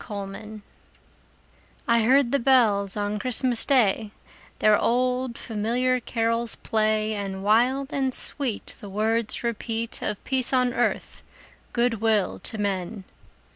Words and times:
CHRISTMAS 0.03 0.33
BELLS 0.41 0.61
I 1.87 2.01
heard 2.01 2.31
the 2.31 2.39
bells 2.39 2.97
on 2.97 3.19
Christmas 3.19 3.65
Day 3.65 4.09
Their 4.57 4.75
old, 4.75 5.37
familiar 5.37 5.99
carols 5.99 6.55
play, 6.55 7.13
And 7.13 7.43
wild 7.43 7.93
and 7.93 8.11
sweet 8.11 8.75
The 8.81 8.89
words 8.89 9.43
repeat 9.43 10.01
Of 10.01 10.23
peace 10.23 10.53
on 10.53 10.73
earth, 10.73 11.21
good 11.71 12.01
will 12.01 12.39
to 12.39 12.57
men! 12.57 13.03